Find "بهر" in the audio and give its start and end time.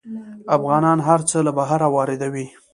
1.57-1.81